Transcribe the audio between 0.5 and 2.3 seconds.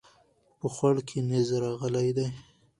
په خوړ کې نيز راغلی دی